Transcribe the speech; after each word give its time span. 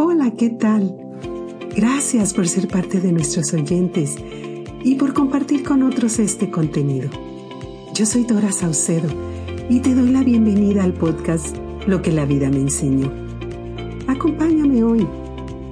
Hola, 0.00 0.30
¿qué 0.30 0.50
tal? 0.50 0.96
Gracias 1.74 2.32
por 2.32 2.46
ser 2.46 2.68
parte 2.68 3.00
de 3.00 3.10
nuestros 3.10 3.52
oyentes 3.52 4.14
y 4.84 4.94
por 4.94 5.12
compartir 5.12 5.64
con 5.64 5.82
otros 5.82 6.20
este 6.20 6.52
contenido. 6.52 7.10
Yo 7.94 8.06
soy 8.06 8.22
Dora 8.22 8.52
Saucedo 8.52 9.08
y 9.68 9.80
te 9.80 9.96
doy 9.96 10.10
la 10.10 10.22
bienvenida 10.22 10.84
al 10.84 10.92
podcast 10.92 11.56
Lo 11.88 12.00
que 12.00 12.12
la 12.12 12.26
vida 12.26 12.48
me 12.48 12.58
enseñó. 12.58 13.10
Acompáñame 14.06 14.84
hoy 14.84 15.04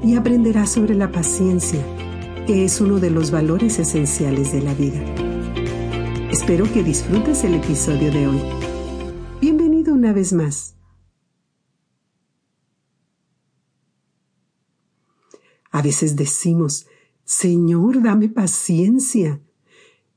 y 0.03 0.17
aprenderás 0.17 0.71
sobre 0.71 0.97
la 0.97 1.13
paciencia, 1.13 1.81
que 2.49 2.65
es 2.65 2.81
uno 2.81 2.99
de 2.99 3.11
los 3.11 3.31
valores 3.31 3.79
esenciales 3.79 4.53
de 4.53 4.61
la 4.61 4.75
vida. 4.75 5.05
Espero 6.33 6.65
que 6.73 6.83
disfrutes 6.83 7.45
el 7.45 7.55
episodio 7.55 8.11
de 8.11 8.27
hoy. 8.27 8.41
Bienvenido 9.41 9.95
una 9.95 10.13
vez 10.13 10.33
más. 10.33 10.76
A 15.71 15.83
veces 15.83 16.17
decimos, 16.17 16.87
Señor, 17.25 18.03
dame 18.03 18.29
paciencia. 18.29 19.41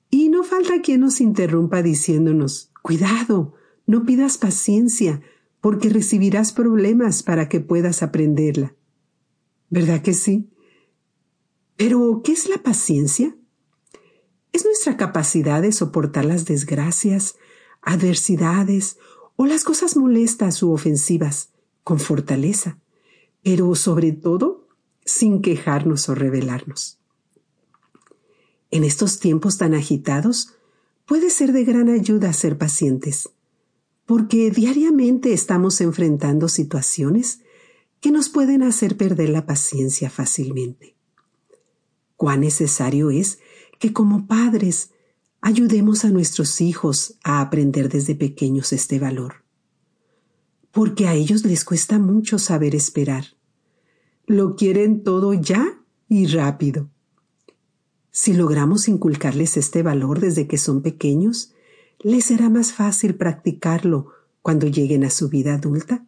Y 0.10 0.30
no 0.30 0.44
falta 0.44 0.82
quien 0.82 1.02
nos 1.02 1.22
interrumpa 1.22 1.82
diciéndonos, 1.82 2.72
cuidado, 2.82 3.56
no 3.86 4.06
pidas 4.06 4.38
paciencia, 4.38 5.22
porque 5.62 5.90
recibirás 5.90 6.52
problemas 6.52 7.24
para 7.24 7.50
que 7.50 7.60
puedas 7.60 8.02
aprenderla. 8.04 8.76
¿Verdad 9.70 10.02
que 10.02 10.14
sí? 10.14 10.50
Pero, 11.76 12.22
¿qué 12.24 12.32
es 12.32 12.50
la 12.50 12.58
paciencia? 12.64 13.36
Es 14.52 14.66
nuestra 14.66 14.98
capacidad 14.98 15.62
de 15.62 15.72
soportar 15.72 16.26
las 16.26 16.46
desgracias, 16.46 17.38
adversidades 17.82 18.98
o 19.36 19.46
las 19.46 19.64
cosas 19.64 19.96
molestas 19.96 20.62
u 20.64 20.72
ofensivas 20.72 21.54
con 21.84 22.00
fortaleza, 22.00 22.80
pero 23.44 23.74
sobre 23.76 24.12
todo 24.12 24.59
sin 25.10 25.42
quejarnos 25.42 26.10
o 26.10 26.16
rebelarnos. 26.16 27.00
En 28.72 28.84
estos 28.84 29.20
tiempos 29.20 29.58
tan 29.58 29.74
agitados, 29.74 30.54
puede 31.06 31.30
ser 31.32 31.52
de 31.54 31.64
gran 31.64 31.90
ayuda 31.90 32.32
ser 32.34 32.58
pacientes, 32.58 33.30
porque 34.06 34.52
diariamente 34.52 35.34
estamos 35.34 35.82
enfrentando 35.82 36.48
situaciones 36.48 37.40
que 38.00 38.12
nos 38.12 38.30
pueden 38.30 38.64
hacer 38.64 38.96
perder 38.96 39.30
la 39.30 39.46
paciencia 39.46 40.10
fácilmente. 40.10 40.96
Cuán 42.16 42.42
necesario 42.42 43.10
es 43.10 43.40
que 43.80 43.92
como 43.92 44.28
padres 44.28 44.92
ayudemos 45.42 46.06
a 46.06 46.10
nuestros 46.10 46.62
hijos 46.62 47.16
a 47.24 47.42
aprender 47.42 47.90
desde 47.90 48.14
pequeños 48.14 48.72
este 48.74 49.00
valor, 49.00 49.44
porque 50.72 51.08
a 51.08 51.16
ellos 51.16 51.44
les 51.46 51.66
cuesta 51.66 51.98
mucho 51.98 52.38
saber 52.38 52.76
esperar 52.76 53.39
lo 54.30 54.56
quieren 54.56 55.02
todo 55.02 55.34
ya 55.34 55.82
y 56.08 56.28
rápido. 56.28 56.92
Si 58.12 58.34
logramos 58.34 58.88
inculcarles 58.88 59.58
este 59.58 59.82
valor 59.82 60.20
desde 60.20 60.48
que 60.48 60.60
son 60.60 60.84
pequeños, 60.84 61.56
les 62.00 62.26
será 62.26 62.48
más 62.48 62.72
fácil 62.72 63.16
practicarlo 63.16 64.12
cuando 64.44 64.68
lleguen 64.68 65.04
a 65.04 65.10
su 65.10 65.30
vida 65.30 65.56
adulta 65.56 66.06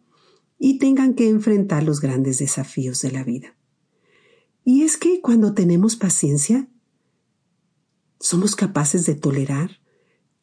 y 0.56 0.78
tengan 0.78 1.14
que 1.14 1.28
enfrentar 1.28 1.82
los 1.82 2.00
grandes 2.00 2.38
desafíos 2.38 3.02
de 3.02 3.10
la 3.10 3.24
vida. 3.24 3.56
Y 4.64 4.82
es 4.82 4.98
que 4.98 5.20
cuando 5.20 5.52
tenemos 5.52 5.96
paciencia, 5.96 6.68
somos 8.20 8.54
capaces 8.54 9.04
de 9.04 9.16
tolerar, 9.16 9.80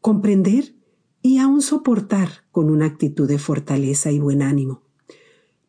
comprender 0.01 0.75
y 1.21 1.37
aún 1.37 1.61
soportar 1.61 2.43
con 2.51 2.69
una 2.69 2.87
actitud 2.87 3.25
de 3.25 3.39
fortaleza 3.39 4.11
y 4.11 4.19
buen 4.19 4.41
ánimo 4.41 4.88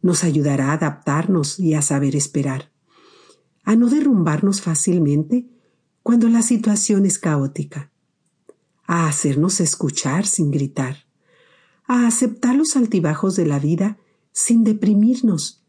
nos 0.03 0.25
ayudará 0.25 0.71
a 0.71 0.75
adaptarnos 0.75 1.59
y 1.59 1.75
a 1.75 1.83
saber 1.83 2.17
esperar, 2.17 2.73
a 3.65 3.77
no 3.77 3.89
derrumbarnos 3.89 4.61
fácilmente 4.61 5.47
cuando 6.03 6.29
la 6.29 6.43
situación 6.43 7.07
es 7.07 7.19
caótica, 7.19 7.91
a 8.87 9.07
hacernos 9.07 9.61
escuchar 9.61 10.27
sin 10.27 10.51
gritar, 10.51 11.07
a 11.87 12.07
aceptar 12.07 12.57
los 12.57 12.77
altibajos 12.77 13.37
de 13.37 13.47
la 13.47 13.59
vida 13.59 13.99
sin 14.33 14.65
deprimirnos, 14.65 15.65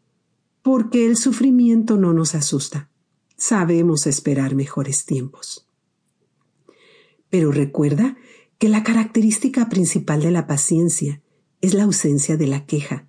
porque 0.62 1.06
el 1.06 1.16
sufrimiento 1.16 1.96
no 1.96 2.12
nos 2.12 2.34
asusta. 2.34 2.90
Sabemos 3.36 4.06
esperar 4.06 4.54
mejores 4.54 5.04
tiempos. 5.04 5.68
Pero 7.28 7.50
recuerda 7.50 8.16
que 8.58 8.68
la 8.68 8.84
característica 8.84 9.68
principal 9.68 10.22
de 10.22 10.30
la 10.30 10.46
paciencia 10.46 11.20
es 11.60 11.74
la 11.74 11.84
ausencia 11.84 12.36
de 12.36 12.46
la 12.46 12.66
queja, 12.66 13.08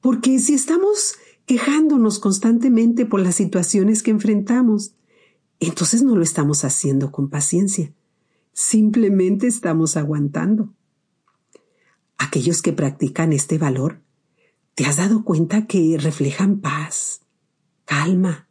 porque 0.00 0.38
si 0.38 0.54
estamos 0.54 1.16
quejándonos 1.46 2.18
constantemente 2.18 3.06
por 3.06 3.20
las 3.20 3.36
situaciones 3.36 4.02
que 4.02 4.10
enfrentamos, 4.10 4.92
entonces 5.60 6.02
no 6.02 6.14
lo 6.14 6.22
estamos 6.22 6.64
haciendo 6.64 7.10
con 7.10 7.28
paciencia. 7.28 7.92
Simplemente 8.52 9.46
estamos 9.46 9.96
aguantando. 9.96 10.72
Aquellos 12.16 12.62
que 12.62 12.72
practican 12.72 13.32
este 13.32 13.58
valor, 13.58 14.02
¿te 14.74 14.84
has 14.84 14.96
dado 14.96 15.24
cuenta 15.24 15.66
que 15.66 15.96
reflejan 15.98 16.60
paz, 16.60 17.22
calma, 17.84 18.48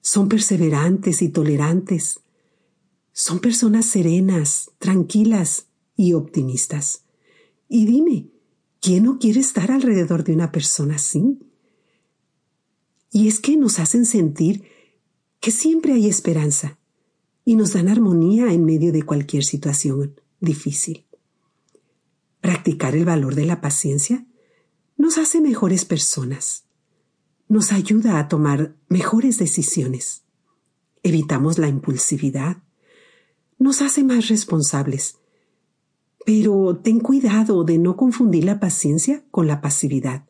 son 0.00 0.28
perseverantes 0.28 1.22
y 1.22 1.28
tolerantes? 1.28 2.20
Son 3.12 3.38
personas 3.38 3.86
serenas, 3.86 4.70
tranquilas 4.78 5.66
y 5.96 6.14
optimistas. 6.14 7.04
Y 7.68 7.86
dime, 7.86 8.29
¿Quién 8.80 9.04
no 9.04 9.18
quiere 9.18 9.40
estar 9.40 9.70
alrededor 9.70 10.24
de 10.24 10.32
una 10.32 10.50
persona 10.50 10.96
así? 10.96 11.38
Y 13.12 13.28
es 13.28 13.38
que 13.38 13.56
nos 13.56 13.78
hacen 13.78 14.06
sentir 14.06 14.64
que 15.38 15.50
siempre 15.50 15.92
hay 15.92 16.08
esperanza 16.08 16.78
y 17.44 17.56
nos 17.56 17.74
dan 17.74 17.88
armonía 17.88 18.52
en 18.52 18.64
medio 18.64 18.92
de 18.92 19.02
cualquier 19.02 19.44
situación 19.44 20.18
difícil. 20.40 21.06
Practicar 22.40 22.96
el 22.96 23.04
valor 23.04 23.34
de 23.34 23.44
la 23.44 23.60
paciencia 23.60 24.26
nos 24.96 25.18
hace 25.18 25.40
mejores 25.40 25.84
personas, 25.84 26.64
nos 27.48 27.72
ayuda 27.72 28.18
a 28.18 28.28
tomar 28.28 28.76
mejores 28.88 29.38
decisiones, 29.38 30.22
evitamos 31.02 31.58
la 31.58 31.68
impulsividad, 31.68 32.62
nos 33.58 33.82
hace 33.82 34.04
más 34.04 34.28
responsables 34.28 35.19
pero 36.24 36.76
ten 36.82 37.00
cuidado 37.00 37.64
de 37.64 37.78
no 37.78 37.96
confundir 37.96 38.44
la 38.44 38.60
paciencia 38.60 39.24
con 39.30 39.46
la 39.46 39.60
pasividad, 39.60 40.24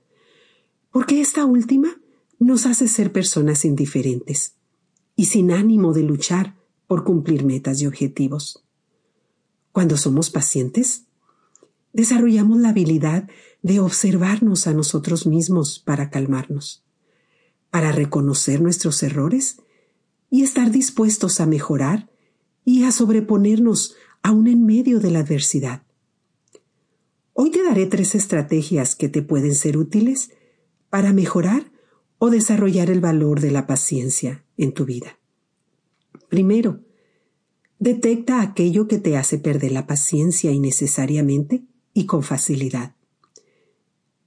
porque 0.90 1.20
esta 1.20 1.44
última 1.44 2.00
nos 2.38 2.66
hace 2.66 2.88
ser 2.88 3.12
personas 3.12 3.64
indiferentes 3.64 4.54
y 5.14 5.26
sin 5.26 5.50
ánimo 5.50 5.92
de 5.92 6.02
luchar 6.02 6.56
por 6.86 7.04
cumplir 7.04 7.44
metas 7.44 7.80
y 7.82 7.86
objetivos. 7.86 8.64
Cuando 9.72 9.96
somos 9.96 10.30
pacientes, 10.30 11.04
desarrollamos 11.92 12.58
la 12.58 12.70
habilidad 12.70 13.28
de 13.62 13.80
observarnos 13.80 14.66
a 14.66 14.72
nosotros 14.72 15.26
mismos 15.26 15.78
para 15.78 16.10
calmarnos, 16.10 16.82
para 17.70 17.92
reconocer 17.92 18.60
nuestros 18.60 19.02
errores 19.02 19.58
y 20.30 20.42
estar 20.42 20.70
dispuestos 20.70 21.40
a 21.40 21.46
mejorar 21.46 22.10
y 22.64 22.84
a 22.84 22.92
sobreponernos 22.92 23.94
aún 24.22 24.46
en 24.46 24.64
medio 24.64 25.00
de 25.00 25.10
la 25.10 25.20
adversidad. 25.20 25.82
Hoy 27.32 27.50
te 27.50 27.62
daré 27.62 27.86
tres 27.86 28.14
estrategias 28.14 28.94
que 28.94 29.08
te 29.08 29.22
pueden 29.22 29.54
ser 29.54 29.78
útiles 29.78 30.32
para 30.90 31.12
mejorar 31.12 31.70
o 32.18 32.30
desarrollar 32.30 32.90
el 32.90 33.00
valor 33.00 33.40
de 33.40 33.50
la 33.50 33.66
paciencia 33.66 34.44
en 34.56 34.72
tu 34.72 34.84
vida. 34.84 35.18
Primero, 36.28 36.80
detecta 37.78 38.42
aquello 38.42 38.86
que 38.86 38.98
te 38.98 39.16
hace 39.16 39.38
perder 39.38 39.72
la 39.72 39.86
paciencia 39.86 40.52
innecesariamente 40.52 41.64
y 41.94 42.06
con 42.06 42.22
facilidad. 42.22 42.94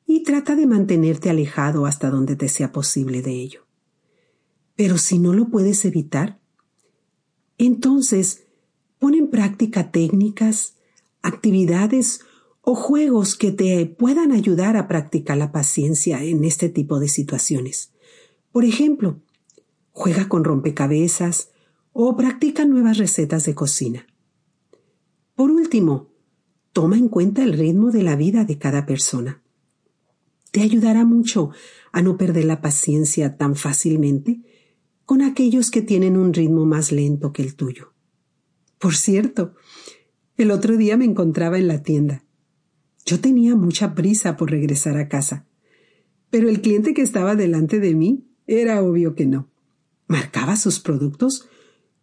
Y 0.06 0.24
trata 0.24 0.56
de 0.56 0.66
mantenerte 0.66 1.30
alejado 1.30 1.86
hasta 1.86 2.10
donde 2.10 2.36
te 2.36 2.50
sea 2.50 2.72
posible 2.72 3.22
de 3.22 3.32
ello. 3.32 3.68
Pero 4.76 4.98
si 4.98 5.20
no 5.20 5.34
lo 5.34 5.50
puedes 5.50 5.86
evitar, 5.86 6.40
entonces 7.58 8.48
Pon 9.04 9.16
en 9.16 9.28
práctica 9.28 9.92
técnicas, 9.92 10.76
actividades 11.22 12.22
o 12.62 12.74
juegos 12.74 13.36
que 13.36 13.52
te 13.52 13.86
puedan 13.86 14.32
ayudar 14.32 14.78
a 14.78 14.88
practicar 14.88 15.36
la 15.36 15.52
paciencia 15.52 16.24
en 16.24 16.46
este 16.46 16.70
tipo 16.70 17.02
de 17.02 17.10
situaciones. 17.10 17.92
Por 18.54 18.64
ejemplo, 18.64 19.20
juega 19.92 20.30
con 20.30 20.46
rompecabezas 20.46 21.50
o 21.92 22.16
practica 22.16 22.64
nuevas 22.64 22.98
recetas 22.98 23.44
de 23.44 23.54
cocina. 23.54 24.08
Por 25.36 25.52
último, 25.52 26.08
toma 26.72 26.98
en 26.98 27.10
cuenta 27.10 27.44
el 27.44 27.52
ritmo 27.52 27.92
de 27.92 28.04
la 28.04 28.16
vida 28.16 28.46
de 28.46 28.58
cada 28.58 28.86
persona. 28.86 29.44
Te 30.52 30.62
ayudará 30.62 31.04
mucho 31.04 31.50
a 31.92 32.02
no 32.02 32.16
perder 32.18 32.46
la 32.46 32.62
paciencia 32.62 33.36
tan 33.36 33.58
fácilmente 33.58 34.40
con 35.04 35.22
aquellos 35.22 35.72
que 35.72 35.82
tienen 35.82 36.16
un 36.16 36.34
ritmo 36.34 36.66
más 36.66 36.94
lento 36.94 37.34
que 37.34 37.42
el 37.42 37.58
tuyo. 37.58 37.93
Por 38.84 38.98
cierto, 38.98 39.54
el 40.36 40.52
otro 40.52 40.76
día 40.76 40.98
me 40.98 41.06
encontraba 41.06 41.58
en 41.58 41.70
la 41.70 41.84
tienda. 41.84 42.26
Yo 43.06 43.22
tenía 43.22 43.56
mucha 43.56 43.96
prisa 43.96 44.36
por 44.36 44.52
regresar 44.52 44.98
a 44.98 45.08
casa, 45.08 45.48
pero 46.30 46.50
el 46.50 46.60
cliente 46.60 46.94
que 46.94 47.02
estaba 47.02 47.38
delante 47.38 47.80
de 47.80 47.96
mí 47.96 48.28
era 48.46 48.84
obvio 48.84 49.16
que 49.16 49.26
no. 49.26 49.50
Marcaba 50.08 50.58
sus 50.58 50.82
productos 50.82 51.48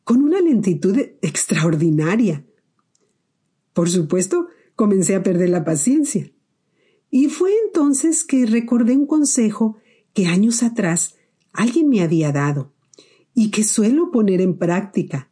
con 0.04 0.22
una 0.22 0.40
lentitud 0.40 0.96
extraordinaria. 1.20 2.46
Por 3.74 3.90
supuesto, 3.90 4.48
comencé 4.74 5.14
a 5.16 5.22
perder 5.22 5.50
la 5.50 5.66
paciencia. 5.66 6.32
Y 7.10 7.28
fue 7.28 7.50
entonces 7.66 8.24
que 8.24 8.46
recordé 8.46 8.96
un 8.96 9.06
consejo 9.06 9.76
que 10.14 10.28
años 10.28 10.62
atrás 10.62 11.16
alguien 11.52 11.90
me 11.90 12.00
había 12.00 12.32
dado 12.32 12.72
y 13.34 13.50
que 13.50 13.64
suelo 13.64 14.10
poner 14.10 14.40
en 14.40 14.56
práctica. 14.56 15.29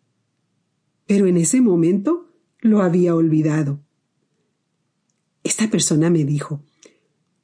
Pero 1.08 1.26
en 1.26 1.38
ese 1.38 1.60
momento 1.60 2.30
lo 2.60 2.82
había 2.82 3.16
olvidado. 3.16 3.80
Esta 5.42 5.70
persona 5.70 6.10
me 6.10 6.24
dijo, 6.24 6.62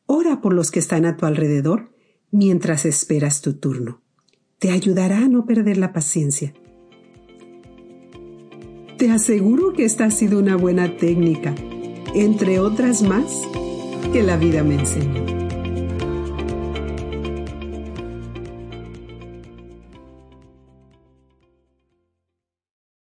ora 0.06 0.40
por 0.40 0.52
los 0.52 0.70
que 0.70 0.78
están 0.78 1.06
a 1.06 1.16
tu 1.16 1.26
alrededor 1.26 1.92
mientras 2.30 2.84
esperas 2.84 3.40
tu 3.40 3.54
turno. 3.54 4.02
Te 4.58 4.70
ayudará 4.70 5.18
a 5.18 5.28
no 5.28 5.46
perder 5.46 5.78
la 5.78 5.92
paciencia. 5.92 6.54
Te 8.98 9.10
aseguro 9.10 9.72
que 9.72 9.84
esta 9.84 10.04
ha 10.04 10.10
sido 10.10 10.38
una 10.38 10.56
buena 10.56 10.96
técnica, 10.98 11.54
entre 12.14 12.60
otras 12.60 13.02
más 13.02 13.42
que 14.12 14.22
la 14.22 14.36
vida 14.36 14.62
me 14.62 14.74
enseñó. 14.74 15.43